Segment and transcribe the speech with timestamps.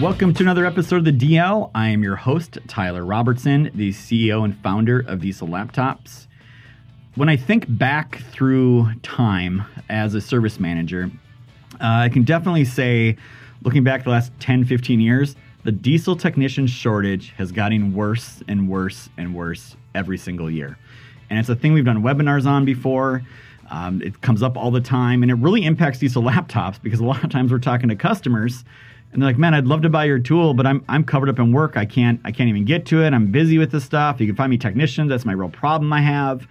[0.00, 1.70] Welcome to another episode of the DL.
[1.74, 6.26] I am your host, Tyler Robertson, the CEO and founder of Diesel Laptops.
[7.16, 11.10] When I think back through time as a service manager,
[11.74, 13.18] uh, I can definitely say,
[13.62, 18.70] looking back the last 10, 15 years, the diesel technician shortage has gotten worse and
[18.70, 20.78] worse and worse every single year.
[21.28, 23.22] And it's a thing we've done webinars on before.
[23.70, 27.04] Um, it comes up all the time, and it really impacts diesel laptops because a
[27.04, 28.64] lot of times we're talking to customers
[29.12, 31.38] and they're like, "Man, I'd love to buy your tool, but I'm I'm covered up
[31.38, 31.76] in work.
[31.76, 33.12] I can't I can't even get to it.
[33.12, 34.20] I'm busy with this stuff.
[34.20, 35.08] You can find me technicians.
[35.08, 36.46] That's my real problem I have."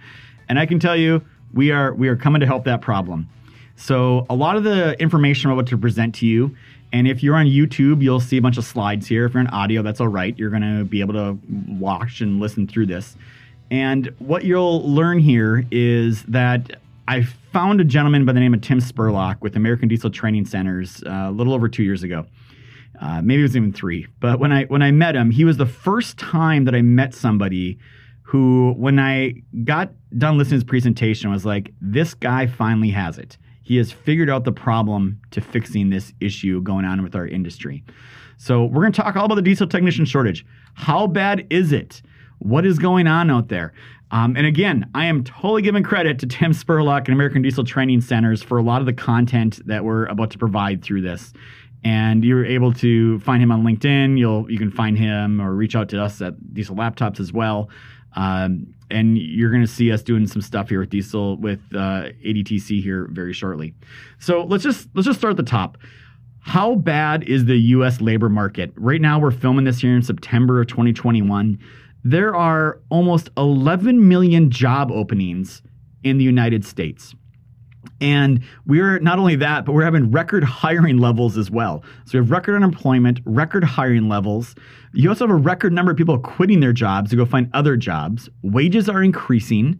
[0.48, 1.22] And I can tell you,
[1.54, 3.28] we are we are coming to help that problem.
[3.76, 6.54] So a lot of the information about what to present to you,
[6.92, 9.24] and if you're on YouTube, you'll see a bunch of slides here.
[9.24, 10.36] If you're on audio, that's all right.
[10.38, 11.38] You're going to be able to
[11.78, 13.16] watch and listen through this.
[13.70, 18.60] And what you'll learn here is that I found a gentleman by the name of
[18.60, 22.26] Tim Spurlock with American Diesel Training Centers uh, a little over two years ago.
[23.00, 24.06] Uh, maybe it was even three.
[24.20, 27.14] But when I when I met him, he was the first time that I met
[27.14, 27.78] somebody
[28.22, 33.18] who, when I got done listening to his presentation, was like, "This guy finally has
[33.18, 33.38] it.
[33.62, 37.82] He has figured out the problem to fixing this issue going on with our industry."
[38.36, 40.44] So we're going to talk all about the diesel technician shortage.
[40.74, 42.02] How bad is it?
[42.38, 43.72] What is going on out there?
[44.10, 48.00] Um, and again, I am totally giving credit to Tim Spurlock and American Diesel Training
[48.00, 51.32] Centers for a lot of the content that we're about to provide through this
[51.82, 54.18] and you're able to find him on LinkedIn.
[54.18, 57.70] You'll you can find him or reach out to us at Diesel Laptops as well.
[58.14, 62.10] Um, and you're going to see us doing some stuff here with Diesel with uh,
[62.24, 63.74] ADTC here very shortly.
[64.18, 65.78] So let's just let's just start at the top.
[66.40, 68.00] How bad is the U.S.
[68.00, 69.18] labor market right now?
[69.18, 71.58] We're filming this here in September of 2021.
[72.02, 75.62] There are almost 11 million job openings
[76.02, 77.14] in the United States.
[78.00, 81.84] And we're not only that, but we're having record hiring levels as well.
[82.06, 84.54] So we have record unemployment, record hiring levels.
[84.92, 87.76] You also have a record number of people quitting their jobs to go find other
[87.76, 88.28] jobs.
[88.42, 89.78] Wages are increasing,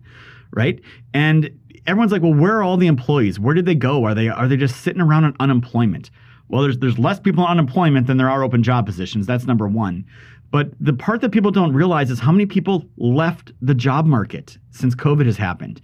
[0.54, 0.80] right?
[1.14, 1.50] And
[1.86, 3.40] everyone's like, well, where are all the employees?
[3.40, 4.04] Where did they go?
[4.04, 6.10] Are they are they just sitting around on unemployment?
[6.48, 9.26] Well, there's there's less people on unemployment than there are open job positions.
[9.26, 10.04] That's number one.
[10.50, 14.58] But the part that people don't realize is how many people left the job market
[14.72, 15.80] since COVID has happened.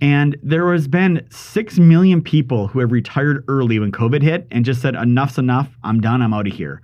[0.00, 4.64] And there has been 6 million people who have retired early when COVID hit and
[4.64, 5.70] just said, enough's enough.
[5.82, 6.20] I'm done.
[6.20, 6.82] I'm out of here.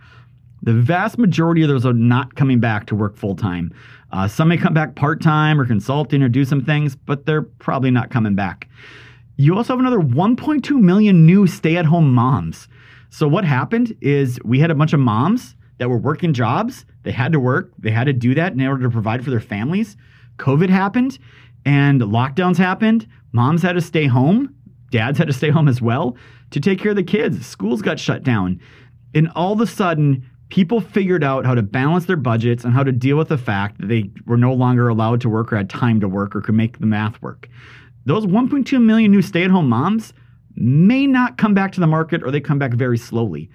[0.62, 3.72] The vast majority of those are not coming back to work full time.
[4.12, 7.42] Uh, some may come back part time or consulting or do some things, but they're
[7.42, 8.68] probably not coming back.
[9.36, 12.68] You also have another 1.2 million new stay at home moms.
[13.08, 16.84] So, what happened is we had a bunch of moms that were working jobs.
[17.04, 19.40] They had to work, they had to do that in order to provide for their
[19.40, 19.96] families.
[20.36, 21.18] COVID happened,
[21.64, 23.06] and lockdowns happened.
[23.32, 24.54] Moms had to stay home.
[24.90, 26.16] Dads had to stay home as well
[26.50, 27.46] to take care of the kids.
[27.46, 28.60] Schools got shut down.
[29.14, 32.82] And all of a sudden, people figured out how to balance their budgets and how
[32.82, 35.70] to deal with the fact that they were no longer allowed to work or had
[35.70, 37.48] time to work or could make the math work.
[38.04, 40.12] Those 1.2 million new stay at home moms
[40.56, 43.48] may not come back to the market or they come back very slowly.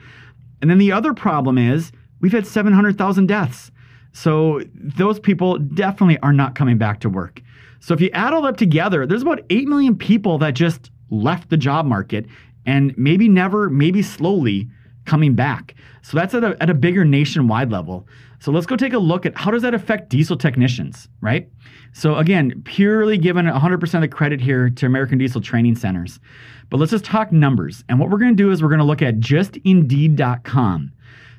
[0.61, 1.91] And then the other problem is
[2.21, 3.71] we've had 700,000 deaths.
[4.13, 7.41] So those people definitely are not coming back to work.
[7.79, 11.49] So if you add all that together, there's about 8 million people that just left
[11.49, 12.25] the job market
[12.65, 14.69] and maybe never, maybe slowly
[15.05, 15.75] coming back.
[16.01, 18.07] So that's at a, at a bigger nationwide level.
[18.39, 21.49] So let's go take a look at how does that affect diesel technicians, right?
[21.93, 26.19] So again, purely given 100% of the credit here to American Diesel Training Centers.
[26.69, 27.83] But let's just talk numbers.
[27.87, 30.91] And what we're going to do is we're going to look at just indeed.com.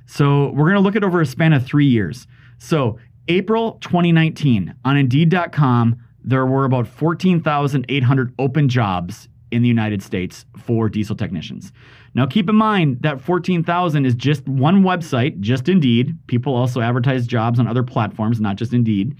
[0.06, 2.26] So we're going to look at over a span of 3 years.
[2.58, 2.98] So
[3.28, 10.88] April 2019 on indeed.com there were about 14,800 open jobs in the United States for
[10.88, 11.72] diesel technicians.
[12.14, 16.18] Now, keep in mind that 14,000 is just one website, just Indeed.
[16.26, 19.16] People also advertise jobs on other platforms, not just Indeed.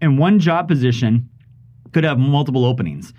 [0.00, 1.28] And one job position
[1.92, 3.14] could have multiple openings.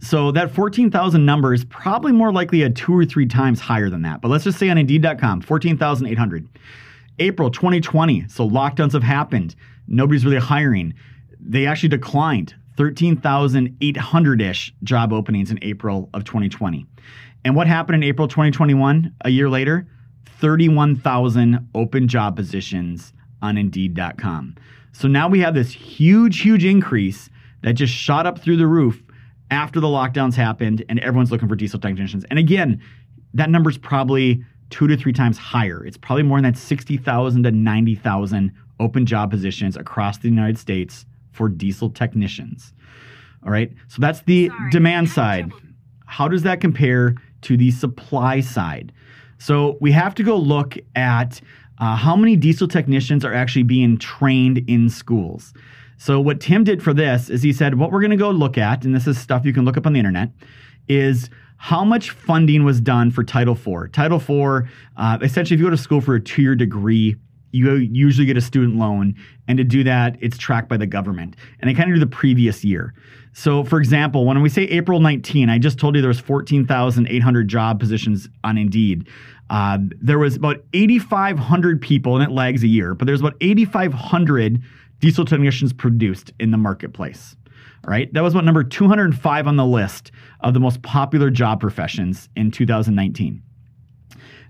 [0.00, 4.02] So that 14,000 number is probably more likely a two or three times higher than
[4.02, 4.20] that.
[4.20, 6.46] But let's just say on Indeed.com, 14,800.
[7.18, 9.54] April 2020, so lockdowns have happened.
[9.88, 10.92] Nobody's really hiring.
[11.40, 16.86] They actually declined 13,800 ish job openings in April of 2020.
[17.44, 19.86] And what happened in April 2021, a year later?
[20.40, 24.56] 31,000 open job positions on Indeed.com.
[24.92, 27.30] So now we have this huge, huge increase
[27.62, 29.02] that just shot up through the roof
[29.50, 32.24] after the lockdowns happened and everyone's looking for diesel technicians.
[32.30, 32.82] And again,
[33.34, 35.84] that number's probably two to three times higher.
[35.84, 41.06] It's probably more than that 60,000 to 90,000 open job positions across the United States
[41.36, 42.72] for diesel technicians.
[43.44, 43.72] All right.
[43.88, 45.52] So that's the Sorry, demand side.
[46.06, 48.92] How does that compare to the supply side?
[49.38, 51.40] So we have to go look at
[51.78, 55.52] uh, how many diesel technicians are actually being trained in schools.
[55.98, 58.58] So, what Tim did for this is he said, what we're going to go look
[58.58, 60.30] at, and this is stuff you can look up on the internet,
[60.88, 63.92] is how much funding was done for Title IV.
[63.92, 67.16] Title IV, uh, essentially, if you go to school for a two year degree,
[67.56, 69.14] you usually get a student loan.
[69.48, 71.36] And to do that, it's tracked by the government.
[71.60, 72.94] And they kind of do the previous year.
[73.32, 77.48] So, for example, when we say April 19, I just told you there was 14,800
[77.48, 79.08] job positions on Indeed.
[79.50, 84.62] Uh, there was about 8,500 people, and it lags a year, but there's about 8,500
[85.00, 87.36] diesel technicians produced in the marketplace.
[87.84, 90.10] All right, that was about number 205 on the list
[90.40, 93.42] of the most popular job professions in 2019.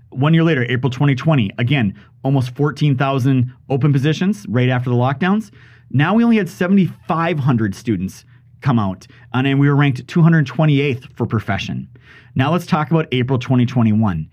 [0.09, 1.93] One year later, April 2020, again,
[2.23, 5.51] almost 14,000 open positions right after the lockdowns.
[5.91, 8.25] Now we only had 7,500 students
[8.61, 11.87] come out, and we were ranked 228th for profession.
[12.35, 14.29] Now let's talk about April 2021.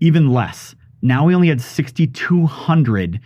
[0.00, 0.74] Even less.
[1.02, 3.20] Now we only had 6,200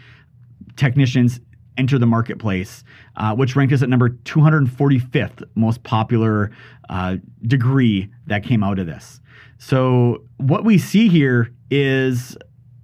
[0.76, 1.40] technicians
[1.80, 2.84] enter the marketplace,
[3.16, 6.52] uh, which ranked us at number 245th most popular
[6.88, 9.20] uh, degree that came out of this.
[9.58, 12.36] So, what we see here is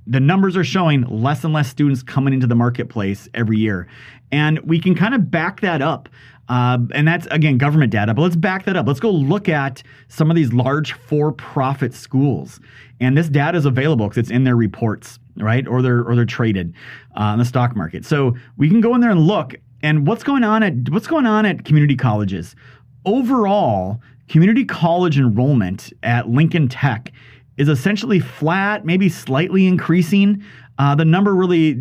[0.07, 3.89] the numbers are showing less and less students coming into the marketplace every year.
[4.33, 6.09] And we can kind of back that up.
[6.49, 8.87] Uh, and that's, again, government data, but let's back that up.
[8.87, 12.61] Let's go look at some of these large for profit schools.
[13.01, 15.67] And this data is available because it's in their reports, right?
[15.67, 16.75] Or they're, or they're traded
[17.17, 18.05] uh, on the stock market.
[18.05, 19.55] So we can go in there and look.
[19.83, 22.57] And what's going on at what's going on at community colleges?
[23.05, 27.13] Overall, community college enrollment at Lincoln Tech
[27.57, 30.43] is essentially flat, maybe slightly increasing.
[30.79, 31.75] Uh, the number really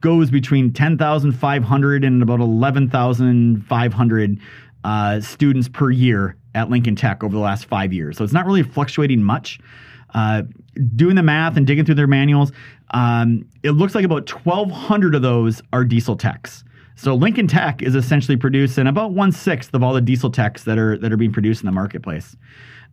[0.00, 4.40] goes between 10,500 and about 11,500
[4.84, 8.18] uh, students per year at Lincoln Tech over the last five years.
[8.18, 9.60] So it's not really fluctuating much.
[10.14, 10.42] Uh,
[10.96, 12.52] doing the math and digging through their manuals,
[12.92, 16.64] um, it looks like about 1,200 of those are diesel techs.
[16.94, 20.78] So Lincoln Tech is essentially producing about one sixth of all the diesel techs that
[20.78, 22.36] are that are being produced in the marketplace.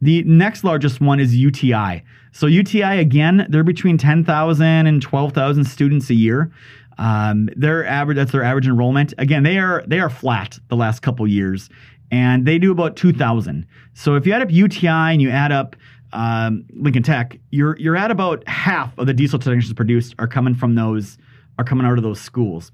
[0.01, 2.03] The next largest one is UTI.
[2.31, 6.51] So UTI again, they're between 10,000 and 12,000 students a year.
[6.97, 9.13] Um, their average that's their average enrollment.
[9.17, 11.69] Again, they are they are flat the last couple years,
[12.11, 13.65] and they do about 2,000.
[13.93, 15.75] So if you add up UTI and you add up
[16.13, 20.55] um, Lincoln Tech, you're you're at about half of the diesel technicians produced are coming
[20.55, 21.17] from those
[21.57, 22.71] are coming out of those schools.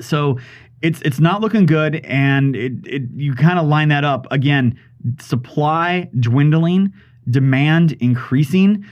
[0.00, 0.38] So
[0.82, 4.78] it's it's not looking good, and it, it you kind of line that up again
[5.18, 6.92] supply dwindling,
[7.28, 8.84] demand increasing.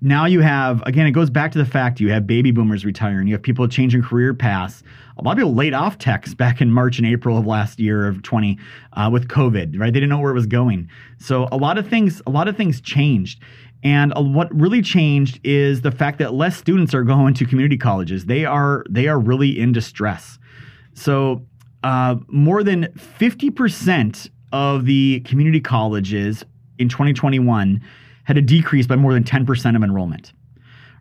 [0.00, 3.26] Now you have, again, it goes back to the fact you have baby boomers retiring,
[3.26, 4.82] you have people changing career paths.
[5.18, 8.06] A lot of people laid off techs back in March and April of last year
[8.06, 8.58] of 20
[8.92, 9.92] uh, with COVID, right?
[9.92, 10.90] They didn't know where it was going.
[11.18, 13.40] So a lot of things, a lot of things changed.
[13.82, 17.78] And uh, what really changed is the fact that less students are going to community
[17.78, 18.26] colleges.
[18.26, 20.38] They are they are really in distress.
[20.94, 21.46] So
[21.82, 26.44] uh, more than 50% of the community colleges
[26.78, 27.80] in 2021
[28.26, 30.32] had a decrease by more than 10% of enrollment,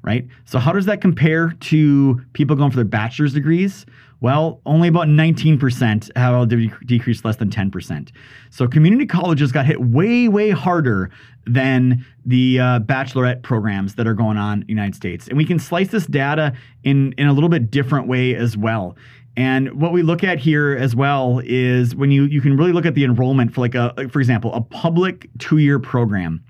[0.04, 0.28] right?
[0.46, 3.86] So, how does that compare to people going for their bachelor's degrees?
[4.22, 8.12] Well, only about 19% have a decrease less than 10%.
[8.52, 11.12] So, community colleges got hit way, way harder
[11.46, 15.28] than the uh, bachelorette programs that are going on in the United States.
[15.28, 18.96] And we can slice this data in, in a little bit different way as well.
[19.38, 22.86] And what we look at here as well is when you you can really look
[22.86, 26.44] at the enrollment for like a for example a public two year program.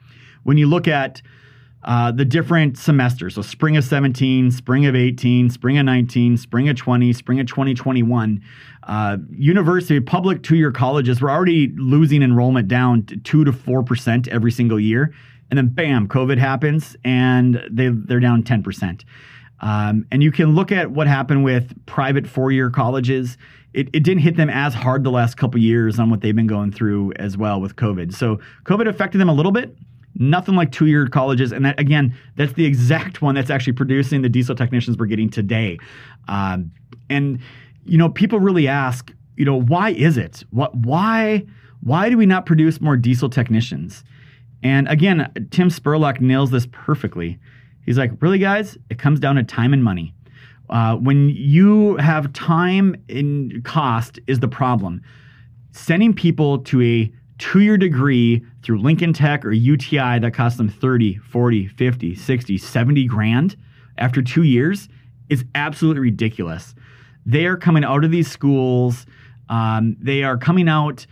[0.46, 1.24] When you look at
[1.84, 6.70] uh, the different semesters, so spring of 17, spring of 18, spring of 19, spring
[6.70, 8.44] of 20, spring of 2021,
[8.84, 13.82] uh, university public two year colleges were already losing enrollment down to two to four
[13.82, 15.14] percent every single year,
[15.50, 19.04] and then bam, COVID happens and they they're down 10 percent.
[19.62, 23.38] Um, and you can look at what happened with private four year colleges.
[23.74, 26.48] It, it, didn't hit them as hard the last couple years on what they've been
[26.48, 28.14] going through as well with COVID.
[28.14, 29.76] So COVID affected them a little bit.
[30.18, 31.52] Nothing like two year colleges.
[31.52, 35.30] And that, again, that's the exact one that's actually producing the diesel technicians we're getting
[35.30, 35.78] today.
[36.28, 36.72] Um,
[37.10, 37.40] and,
[37.84, 40.44] you know, people really ask, you know, why is it?
[40.52, 41.46] What, why,
[41.82, 44.04] why do we not produce more diesel technicians?
[44.64, 47.38] And again, Tim Spurlock nails this perfectly.
[47.86, 48.78] He's like, really, guys?
[48.90, 50.14] It comes down to time and money.
[50.70, 55.02] Uh, when you have time in cost is the problem.
[55.72, 60.70] Sending people to a two year degree through Lincoln Tech or UTI that costs them
[60.70, 63.56] 30, 40, 50, 60, 70 grand
[63.98, 64.90] after two years
[65.30, 66.76] is absolutely ridiculous.
[67.26, 69.06] They are coming out of these schools,
[69.50, 71.06] um, they are coming out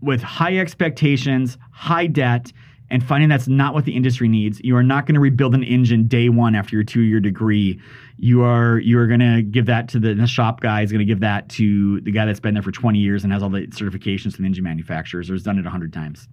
[0.00, 2.52] with high expectations, high debt,
[2.90, 4.60] and finding that's not what the industry needs.
[4.62, 7.80] You are not going to rebuild an engine day one after your two year degree.
[8.18, 11.00] You are you are going to give that to the, the shop guy is going
[11.00, 13.50] to give that to the guy that's been there for 20 years and has all
[13.50, 16.28] the certifications from the engine manufacturers or has done it a 100 times.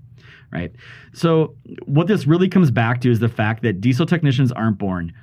[0.52, 0.72] Right.
[1.14, 5.14] So what this really comes back to is the fact that diesel technicians aren't born.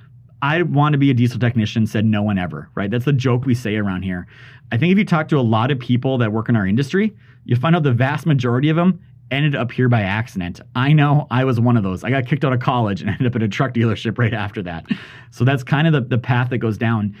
[0.41, 2.91] I want to be a diesel technician, said no one ever, right?
[2.91, 4.27] That's the joke we say around here.
[4.71, 7.15] I think if you talk to a lot of people that work in our industry,
[7.45, 8.99] you find out the vast majority of them
[9.31, 10.61] ended up here by accident.
[10.75, 12.03] I know I was one of those.
[12.03, 14.61] I got kicked out of college and ended up at a truck dealership right after
[14.63, 14.85] that.
[15.31, 17.15] So that's kind of the, the path that goes down.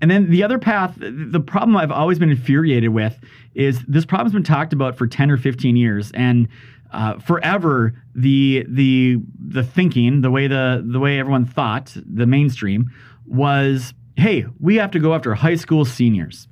[0.00, 3.18] And then the other path, the problem I've always been infuriated with
[3.54, 6.10] is this problem's been talked about for 10 or 15 years.
[6.12, 6.48] And
[6.92, 12.90] uh, forever, the the the thinking, the way the the way everyone thought, the mainstream
[13.26, 16.48] was, hey, we have to go after high school seniors.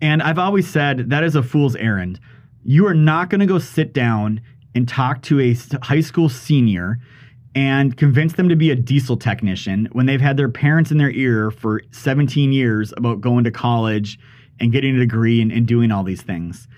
[0.00, 2.20] And I've always said that is a fool's errand
[2.68, 4.42] you are not going to go sit down
[4.74, 6.98] and talk to a high school senior
[7.54, 11.10] and convince them to be a diesel technician when they've had their parents in their
[11.12, 14.18] ear for 17 years about going to college
[14.60, 16.68] and getting a degree and, and doing all these things.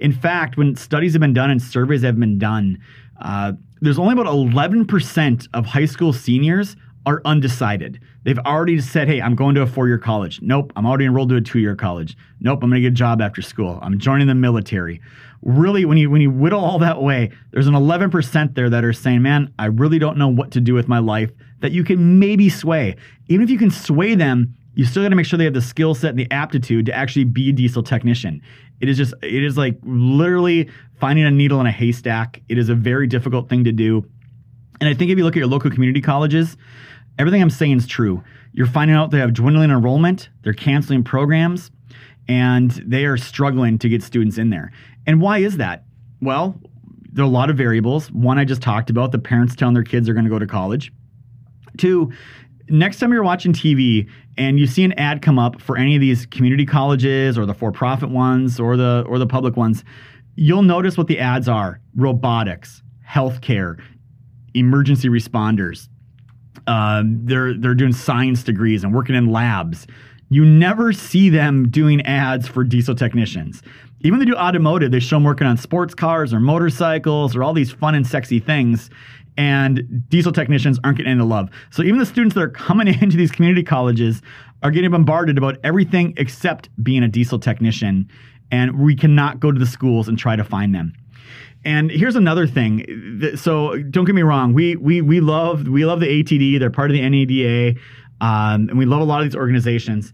[0.00, 2.78] In fact, when studies have been done and surveys have been done,
[3.22, 6.76] uh, there's only about 11% of high school seniors
[7.08, 8.00] are undecided.
[8.24, 10.40] They've already said, hey, I'm going to a four year college.
[10.42, 12.16] Nope, I'm already enrolled to a two year college.
[12.40, 13.78] Nope, I'm going to get a job after school.
[13.82, 15.00] I'm joining the military
[15.42, 18.92] really when you when you whittle all that way there's an 11% there that are
[18.92, 22.18] saying man i really don't know what to do with my life that you can
[22.18, 22.96] maybe sway
[23.28, 25.62] even if you can sway them you still got to make sure they have the
[25.62, 28.42] skill set and the aptitude to actually be a diesel technician
[28.80, 32.68] it is just it is like literally finding a needle in a haystack it is
[32.68, 34.04] a very difficult thing to do
[34.80, 36.56] and i think if you look at your local community colleges
[37.18, 38.22] everything i'm saying is true
[38.52, 41.70] you're finding out they have dwindling enrollment they're canceling programs
[42.28, 44.70] and they are struggling to get students in there.
[45.06, 45.84] And why is that?
[46.20, 46.60] Well,
[47.10, 48.12] there are a lot of variables.
[48.12, 50.46] One I just talked about, the parents telling their kids they're going to go to
[50.46, 50.92] college.
[51.78, 52.12] Two,
[52.68, 56.00] next time you're watching TV and you see an ad come up for any of
[56.00, 59.84] these community colleges or the for-profit ones or the or the public ones,
[60.36, 63.80] you'll notice what the ads are: robotics, healthcare,
[64.54, 65.88] emergency responders.
[66.68, 69.86] Um, they're they're doing science degrees and working in labs.
[70.30, 73.62] You never see them doing ads for diesel technicians
[74.00, 77.52] even they do automotive, they show them working on sports cars or motorcycles or all
[77.52, 78.90] these fun and sexy things.
[79.36, 81.48] And diesel technicians aren't getting any love.
[81.70, 84.22] So even the students that are coming into these community colleges
[84.62, 88.08] are getting bombarded about everything except being a diesel technician.
[88.50, 90.92] And we cannot go to the schools and try to find them.
[91.64, 93.32] And here's another thing.
[93.36, 94.52] So don't get me wrong.
[94.54, 96.58] We we we love we love the ATD.
[96.58, 97.78] They're part of the NADA,
[98.20, 100.12] um, and we love a lot of these organizations.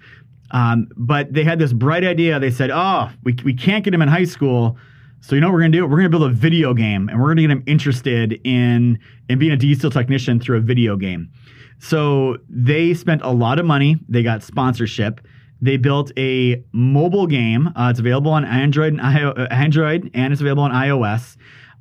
[0.50, 2.40] Um, but they had this bright idea.
[2.40, 4.78] They said, "Oh, we we can't get them in high school."
[5.20, 5.86] So you know what we're gonna do?
[5.86, 8.98] We're gonna build a video game, and we're gonna get them interested in
[9.28, 11.30] in being a diesel technician through a video game.
[11.78, 13.98] So they spent a lot of money.
[14.08, 15.20] They got sponsorship.
[15.64, 17.68] They built a mobile game.
[17.68, 21.38] Uh, it's available on Android and I- uh, Android, and it's available on iOS.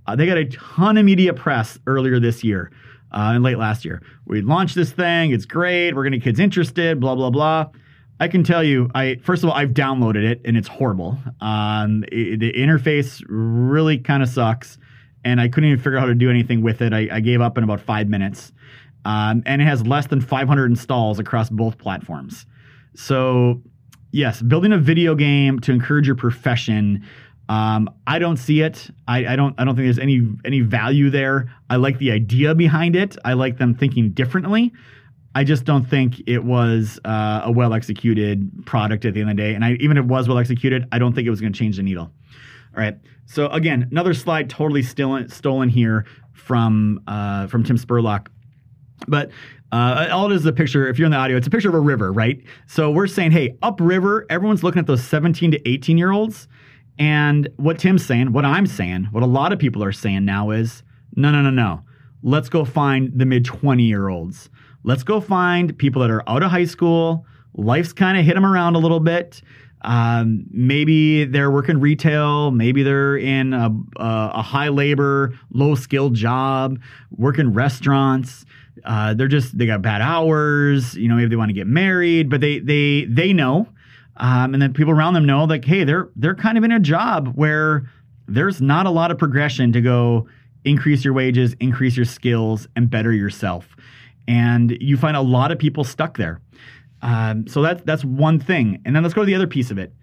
[0.08, 2.72] Uh, they got a ton of media press earlier this year
[3.12, 4.02] uh, and late last year.
[4.26, 5.32] We launched this thing.
[5.32, 5.94] It's great.
[5.94, 7.02] We're getting kids interested.
[7.02, 7.72] Blah blah blah.
[8.22, 11.18] I can tell you, I first of all, I've downloaded it and it's horrible.
[11.42, 14.78] Um, it, the interface really kind of sucks,
[15.26, 16.94] and I couldn't even figure out how to do anything with it.
[16.94, 18.54] I, I gave up in about five minutes,
[19.04, 22.46] um, and it has less than 500 installs across both platforms.
[22.96, 23.62] So,
[24.14, 27.06] yes, building a video game to encourage your profession.
[27.50, 28.90] Um, I don't see it.
[29.06, 29.54] I, I, don't.
[29.58, 31.54] I don't think there's any any value there.
[31.70, 33.18] I like the idea behind it.
[33.26, 34.72] I like them thinking differently.
[35.36, 39.36] I just don't think it was uh, a well executed product at the end of
[39.36, 39.56] the day.
[39.56, 41.60] And I, even if it was well executed, I don't think it was going to
[41.60, 42.04] change the needle.
[42.06, 42.98] All right.
[43.26, 48.28] So again, another slide totally stolen, stolen here from uh, from Tim Spurlock.
[49.08, 49.32] But
[49.74, 50.88] uh, all it is a picture.
[50.88, 52.42] If you're in the audio, it's a picture of a river, right?
[52.68, 54.26] So we're saying, hey, upriver.
[54.30, 56.48] Everyone's looking at those 17 to 18 year olds,
[57.00, 60.52] and what Tim's saying, what I'm saying, what a lot of people are saying now
[60.52, 60.84] is,
[61.16, 61.82] no, no, no, no.
[62.22, 64.50] Let's go find the mid 20 year olds
[64.84, 67.26] let's go find people that are out of high school.
[67.56, 69.42] Life's kind of hit them around a little bit.
[69.82, 72.52] Um, maybe they're working retail.
[72.52, 76.80] Maybe they're in a, a, a high labor, low skilled job,
[77.12, 78.46] working restaurants.
[78.84, 80.96] Uh, they're just they got bad hours.
[80.96, 83.68] You know, maybe they want to get married, but they they they know,
[84.18, 86.80] um, and then people around them know like, hey, they're they're kind of in a
[86.80, 87.90] job where
[88.28, 90.28] there's not a lot of progression to go
[90.66, 93.76] increase your wages, increase your skills, and better yourself
[94.28, 96.40] and you find a lot of people stuck there.
[97.02, 98.82] Um, so that's that's one thing.
[98.86, 99.94] And then let's go to the other piece of it.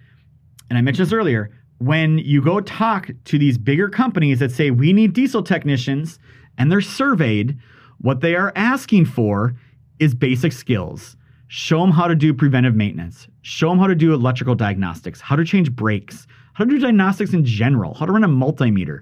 [0.68, 1.50] And I mentioned this earlier.
[1.80, 6.18] when you go talk to these bigger companies that say we need diesel technicians
[6.58, 7.58] and they're surveyed,
[8.00, 9.54] what they are asking for
[9.98, 11.16] is basic skills.
[11.48, 13.26] Show them how to do preventive maintenance.
[13.42, 17.32] Show them how to do electrical diagnostics, how to change brakes, how to do diagnostics
[17.32, 19.00] in general, how to run a multimeter,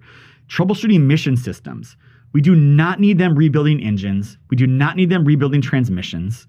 [0.49, 1.97] troubleshooting mission systems.
[2.33, 4.39] We do not need them rebuilding engines.
[4.51, 6.47] We do not need them rebuilding transmissions,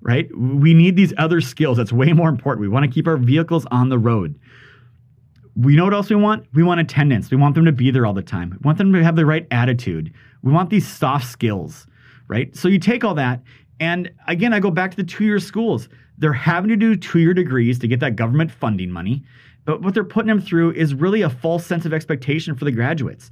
[0.00, 0.28] right?
[0.36, 1.76] We need these other skills.
[1.78, 2.60] That's way more important.
[2.60, 4.38] We want to keep our vehicles on the road.
[5.60, 6.46] We know what else we want?
[6.54, 7.32] We want attendance.
[7.32, 8.50] We want them to be there all the time.
[8.50, 10.12] We want them to have the right attitude.
[10.42, 11.88] We want these soft skills,
[12.28, 12.54] right?
[12.56, 13.42] So you take all that,
[13.80, 15.88] and again, I go back to the two year schools.
[16.16, 19.24] They're having to do two year degrees to get that government funding money.
[19.64, 22.72] But what they're putting them through is really a false sense of expectation for the
[22.72, 23.28] graduates.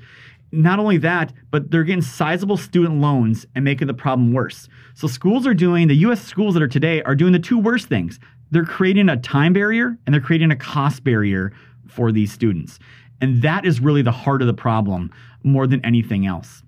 [0.51, 4.69] Not only that, but they're getting sizable student loans and making the problem worse.
[4.95, 7.89] So schools are doing, the US schools that are today are doing the two worst
[7.89, 8.19] things.
[8.51, 11.53] They're creating a time barrier and they're creating a cost barrier
[11.89, 12.79] for these students.
[13.21, 15.11] And that is really the heart of the problem
[15.43, 16.63] more than anything else.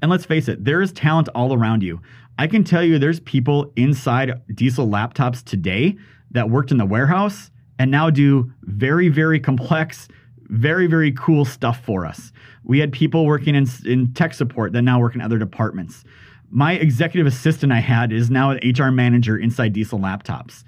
[0.00, 2.00] And let's face it, there is talent all around you.
[2.38, 5.96] I can tell you there's people inside diesel laptops today
[6.32, 10.08] that worked in the warehouse and now do very, very complex,
[10.48, 12.32] very, very cool stuff for us.
[12.64, 16.04] We had people working in, in tech support that now work in other departments.
[16.50, 20.64] My executive assistant I had is now an HR manager inside diesel laptops.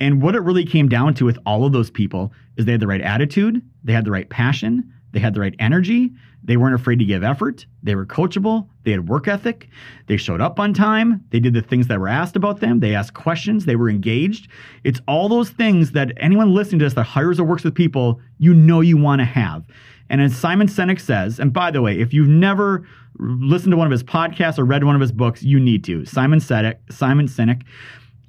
[0.00, 2.80] And what it really came down to with all of those people is they had
[2.80, 6.12] the right attitude, they had the right passion, they had the right energy,
[6.44, 9.68] they weren't afraid to give effort, they were coachable, they had work ethic,
[10.06, 12.94] they showed up on time, they did the things that were asked about them, they
[12.94, 14.48] asked questions, they were engaged.
[14.84, 18.20] It's all those things that anyone listening to this that hires or works with people,
[18.38, 19.64] you know you want to have.
[20.10, 22.86] And as Simon Sinek says, and by the way, if you've never
[23.18, 26.04] listened to one of his podcasts or read one of his books, you need to.
[26.06, 27.62] Simon Sinek, Simon Sinek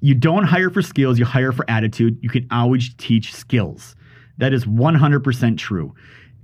[0.02, 2.18] you don't hire for skills, you hire for attitude.
[2.22, 3.96] You can always teach skills.
[4.38, 5.94] That is 100% true.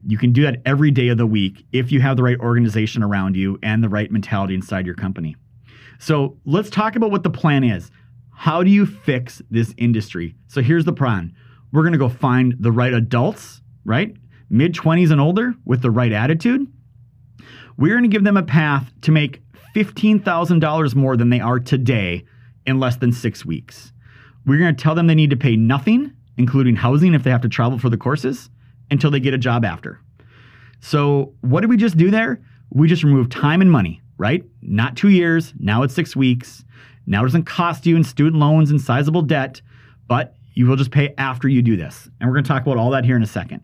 [0.08, 3.02] You can do that every day of the week if you have the right organization
[3.02, 5.36] around you and the right mentality inside your company.
[6.00, 7.90] So let's talk about what the plan is.
[8.32, 10.36] How do you fix this industry?
[10.48, 11.34] So here's the plan
[11.72, 14.16] we're going to go find the right adults, right?
[14.50, 16.68] Mid 20s and older with the right attitude.
[17.78, 19.42] We're going to give them a path to make
[19.76, 22.26] $15,000 more than they are today
[22.66, 23.92] in less than six weeks.
[24.46, 27.42] We're going to tell them they need to pay nothing, including housing if they have
[27.42, 28.50] to travel for the courses,
[28.92, 30.00] until they get a job after.
[30.80, 32.42] So, what did we just do there?
[32.70, 34.44] We just removed time and money, right?
[34.62, 36.64] Not two years, now it's six weeks.
[37.08, 39.62] Now it doesn't cost you in student loans and sizable debt,
[40.08, 42.10] but you will just pay after you do this.
[42.20, 43.62] And we're going to talk about all that here in a second.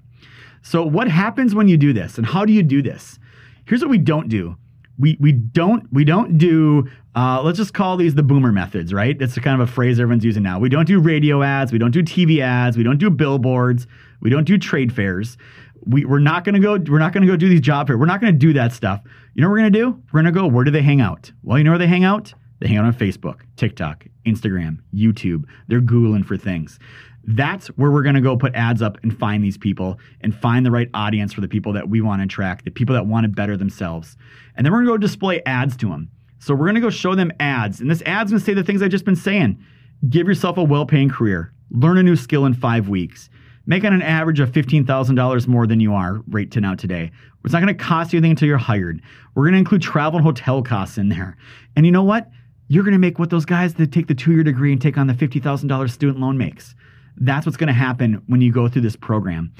[0.62, 3.20] So, what happens when you do this, and how do you do this?
[3.66, 4.58] Here's what we don't do
[5.02, 9.17] we we don't we don't do uh, let's just call these the boomer methods, right?
[9.17, 10.60] That's kind of a phrase everyone's using now.
[10.60, 13.88] We don't do radio ads, we don't do TV ads, we don't do billboards,
[14.21, 15.38] we don't do trade fairs.
[15.84, 16.78] We, we're not gonna go.
[16.78, 18.00] We're not gonna go do these job fairs.
[18.00, 19.02] We're not gonna do that stuff.
[19.34, 20.02] You know what we're gonna do?
[20.13, 20.45] We're gonna go.
[20.45, 21.32] Where do they hang out?
[21.41, 22.36] Well, you know where they hang out?
[22.60, 25.45] They hang out on Facebook, TikTok, Instagram, YouTube.
[25.67, 26.78] They're googling for things.
[27.24, 30.65] That's where we're going to go put ads up and find these people and find
[30.65, 33.26] the right audience for the people that we want to attract, the people that want
[33.26, 34.15] to better themselves.
[34.56, 36.10] And then we're going to go display ads to them.
[36.41, 37.82] So we're going to go show them ads.
[37.82, 39.63] And this ad's going to say the things I've just been saying.
[40.10, 43.30] Give yourself a well paying career, learn a new skill in five weeks,
[43.67, 47.12] make on an average of $15,000 more than you are right to now today.
[47.45, 49.04] It's not going to cost you anything until you're hired.
[49.36, 51.38] We're going to include travel and hotel costs in there.
[51.75, 52.27] And you know what?
[52.69, 54.97] You're going to make what those guys that take the two year degree and take
[54.97, 56.73] on the $50,000 student loan makes.
[57.17, 59.54] That's what's going to happen when you go through this program.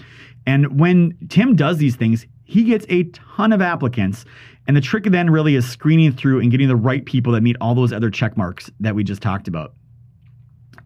[0.48, 4.26] And when Tim does these things, he gets a ton of applicants.
[4.68, 7.56] And the trick then really is screening through and getting the right people that meet
[7.62, 9.74] all those other check marks that we just talked about.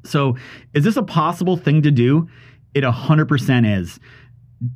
[0.03, 0.37] So,
[0.75, 2.29] is this a possible thing to do?
[2.75, 3.99] It 100% is.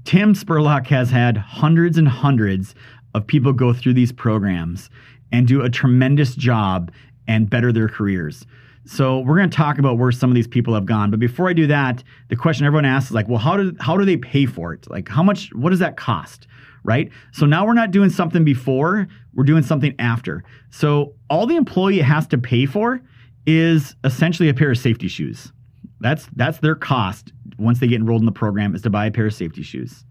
[0.03, 2.73] Tim Spurlock has had hundreds and hundreds
[3.13, 4.89] of people go through these programs
[5.31, 6.91] and do a tremendous job
[7.27, 8.47] and better their careers.
[8.85, 11.11] So we're going to talk about where some of these people have gone.
[11.11, 13.95] But before I do that, the question everyone asks is like, well, how do how
[13.95, 14.89] do they pay for it?
[14.89, 15.53] Like, how much?
[15.53, 16.47] What does that cost?
[16.83, 17.11] Right.
[17.31, 20.43] So now we're not doing something before; we're doing something after.
[20.69, 23.01] So all the employee has to pay for
[23.45, 25.51] is essentially a pair of safety shoes.
[25.99, 29.11] That's that's their cost once they get enrolled in the program is to buy a
[29.11, 30.05] pair of safety shoes.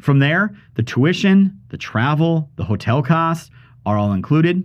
[0.00, 3.50] From there, the tuition, the travel, the hotel costs
[3.86, 4.64] are all included.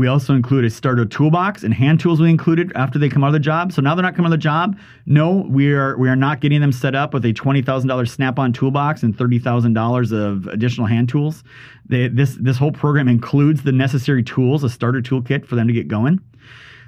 [0.00, 3.26] We also include a starter toolbox and hand tools we included after they come out
[3.26, 3.70] of the job.
[3.70, 4.78] So now they're not coming out of the job.
[5.04, 8.10] No, we are we are not getting them set up with a twenty thousand dollars
[8.10, 11.44] Snap-on toolbox and thirty thousand dollars of additional hand tools.
[11.84, 15.74] They, this this whole program includes the necessary tools, a starter toolkit for them to
[15.74, 16.18] get going.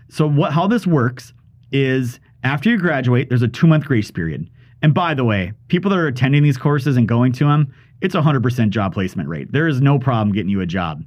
[0.09, 1.35] So what how this works
[1.71, 4.49] is after you graduate, there's a two month grace period.
[4.81, 8.15] And by the way, people that are attending these courses and going to them, it's
[8.15, 9.53] a 100% job placement rate.
[9.53, 11.05] There is no problem getting you a job.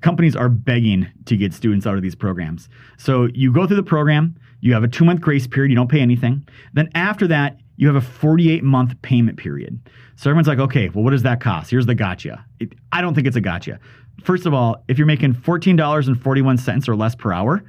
[0.00, 2.68] Companies are begging to get students out of these programs.
[2.98, 5.90] So you go through the program, you have a two month grace period, you don't
[5.90, 6.46] pay anything.
[6.72, 9.80] Then after that, you have a 48 month payment period.
[10.16, 11.70] So everyone's like, okay, well, what does that cost?
[11.70, 12.44] Here's the gotcha.
[12.58, 13.78] It, I don't think it's a gotcha.
[14.24, 17.62] First of all, if you're making $14.41 or less per hour,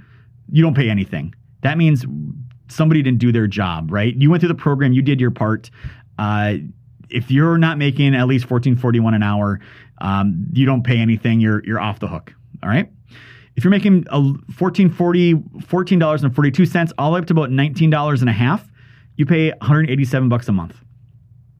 [0.51, 1.35] you don't pay anything.
[1.61, 2.05] That means
[2.67, 4.15] somebody didn't do their job, right?
[4.15, 5.69] You went through the program, you did your part.
[6.17, 6.55] Uh,
[7.09, 9.59] if you're not making at least 14.41 an hour,
[9.99, 11.39] um, you don't pay anything.
[11.39, 12.33] You're you're off the hook.
[12.63, 12.89] All right.
[13.55, 18.33] If you're making a 14.40, $14.42 all the way up to about $19 and a
[18.33, 18.65] half,
[19.17, 20.77] you pay 187 bucks a month.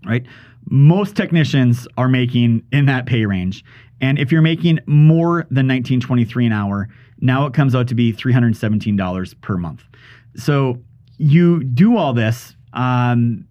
[0.05, 0.25] Right?
[0.69, 3.65] Most technicians are making in that pay range.
[3.99, 6.87] And if you're making more than 19.23 an hour,
[7.19, 9.83] now it comes out to be $317 per month.
[10.35, 10.81] So
[11.17, 13.45] you do all this, um,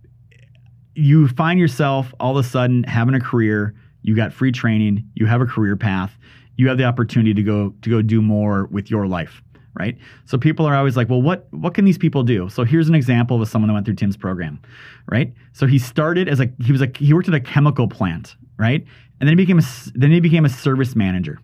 [0.99, 3.75] you find yourself all of a sudden having a career.
[4.03, 5.09] You got free training.
[5.15, 6.19] You have a career path.
[6.57, 9.41] You have the opportunity to go to go do more with your life,
[9.79, 9.97] right?
[10.25, 12.49] So people are always like, well, what what can these people do?
[12.49, 14.61] So here's an example of someone that went through Tim's program,
[15.09, 15.33] right?
[15.53, 18.85] So he started as a he was a he worked at a chemical plant, right?
[19.21, 21.39] And then he became a then he became a service manager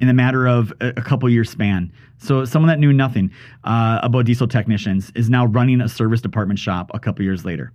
[0.00, 1.92] in a matter of a, a couple year span.
[2.18, 3.30] So someone that knew nothing
[3.64, 7.72] uh, about diesel technicians is now running a service department shop a couple years later.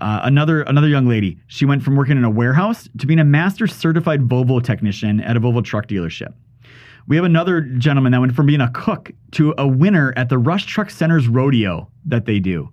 [0.00, 3.24] Uh, another another young lady, she went from working in a warehouse to being a
[3.24, 6.32] master certified Volvo technician at a Volvo truck dealership.
[7.06, 10.38] We have another gentleman that went from being a cook to a winner at the
[10.38, 12.70] Rush Truck Center's rodeo that they do.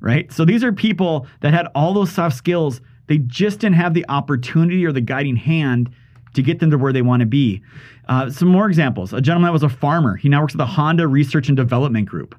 [0.00, 0.30] Right?
[0.32, 2.80] So these are people that had all those soft skills.
[3.06, 5.90] They just didn't have the opportunity or the guiding hand
[6.34, 7.62] to get them to where they want to be.
[8.08, 9.12] Uh, some more examples.
[9.12, 10.16] A gentleman that was a farmer.
[10.16, 12.34] He now works at the Honda Research and Development Group.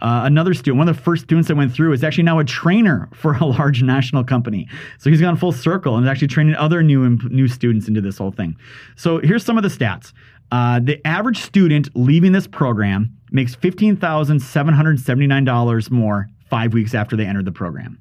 [0.00, 2.44] Uh, another student, one of the first students that went through, is actually now a
[2.44, 4.66] trainer for a large national company.
[4.98, 8.16] So he's gone full circle and is actually training other new new students into this
[8.16, 8.56] whole thing.
[8.96, 10.14] So here's some of the stats.
[10.50, 17.44] Uh, the average student leaving this program makes $15,779 more five weeks after they entered
[17.44, 17.98] the program.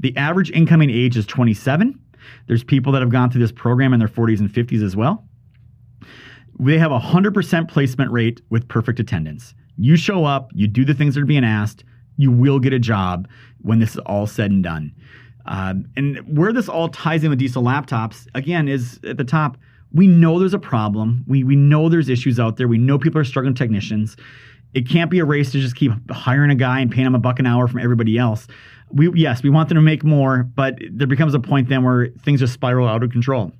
[0.00, 2.00] The average incoming age is 27.
[2.48, 5.24] There's people that have gone through this program in their 40s and 50s as well.
[6.58, 9.54] They have a 100% placement rate with perfect attendance.
[9.76, 11.84] You show up, you do the things that are being asked,
[12.16, 13.28] you will get a job
[13.62, 14.94] when this is all said and done.
[15.46, 19.58] Um, and where this all ties in with diesel laptops, again, is at the top.
[19.92, 21.24] We know there's a problem.
[21.26, 22.66] We, we know there's issues out there.
[22.66, 24.16] We know people are struggling technicians.
[24.72, 27.18] It can't be a race to just keep hiring a guy and paying him a
[27.18, 28.48] buck an hour from everybody else.
[28.90, 32.08] We yes, we want them to make more, but there becomes a point then where
[32.22, 33.52] things just spiral out of control.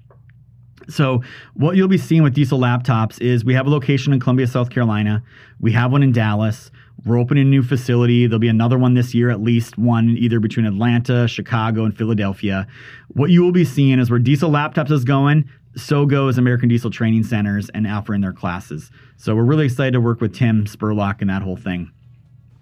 [0.89, 1.23] So
[1.55, 4.71] what you'll be seeing with diesel laptops is we have a location in Columbia, South
[4.71, 5.23] Carolina.
[5.61, 6.71] We have one in Dallas.
[7.05, 8.27] We're opening a new facility.
[8.27, 12.67] There'll be another one this year, at least one either between Atlanta, Chicago, and Philadelphia.
[13.09, 16.91] What you will be seeing is where diesel laptops is going, so goes American Diesel
[16.91, 18.91] Training Centers and offering their classes.
[19.17, 21.91] So we're really excited to work with Tim Spurlock and that whole thing.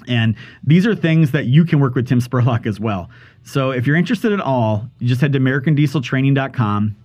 [0.09, 3.11] And these are things that you can work with Tim Spurlock as well.
[3.45, 6.97] So if you're interested at all, you just head to AmericanDieselTraining.com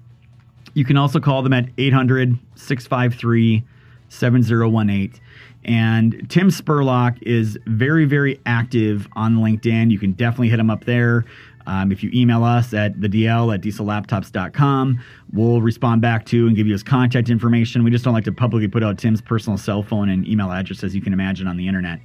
[0.77, 3.63] you can also call them at 800 653
[4.09, 5.19] 7018.
[5.65, 9.89] And Tim Spurlock is very, very active on LinkedIn.
[9.89, 11.25] You can definitely hit him up there.
[11.65, 16.55] Um, if you email us at the DL at diesellaptops.com, we'll respond back to and
[16.55, 17.83] give you his contact information.
[17.83, 20.83] We just don't like to publicly put out Tim's personal cell phone and email address,
[20.83, 21.99] as you can imagine, on the internet.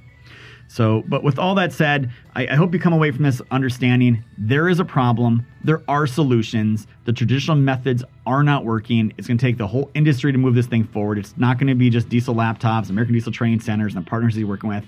[0.67, 4.23] So, but with all that said, I, I, hope you come away from this understanding
[4.39, 6.87] there is a problem, there are solutions.
[7.05, 9.13] The traditional methods are not working.
[9.17, 11.19] It's going to take the whole industry to move this thing forward.
[11.19, 14.35] It's not going to be just diesel laptops, American Diesel Training Centers, and the partners
[14.35, 14.83] you're working with.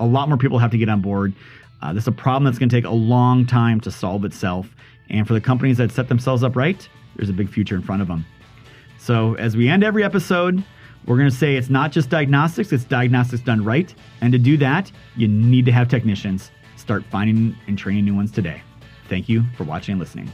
[0.00, 1.34] A lot more people have to get on board.
[1.82, 4.74] Uh, this is a problem that's going to take a long time to solve itself.
[5.10, 8.02] And for the companies that set themselves up right, there's a big future in front
[8.02, 8.24] of them.
[8.98, 10.64] So, as we end every episode,
[11.06, 13.94] we're going to say it's not just diagnostics, it's diagnostics done right.
[14.20, 16.50] And to do that, you need to have technicians.
[16.76, 18.62] Start finding and training new ones today.
[19.08, 20.30] Thank you for watching and listening.